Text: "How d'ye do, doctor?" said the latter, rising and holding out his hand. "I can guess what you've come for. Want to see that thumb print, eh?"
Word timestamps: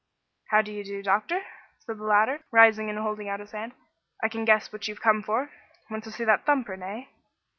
"How 0.47 0.63
d'ye 0.63 0.81
do, 0.81 1.03
doctor?" 1.03 1.43
said 1.77 1.99
the 1.99 2.03
latter, 2.05 2.41
rising 2.49 2.89
and 2.89 2.97
holding 2.97 3.29
out 3.29 3.39
his 3.39 3.51
hand. 3.51 3.73
"I 4.23 4.29
can 4.29 4.45
guess 4.45 4.73
what 4.73 4.87
you've 4.87 4.99
come 4.99 5.21
for. 5.21 5.51
Want 5.91 6.03
to 6.05 6.11
see 6.11 6.23
that 6.23 6.43
thumb 6.43 6.63
print, 6.63 6.81
eh?" 6.81 7.03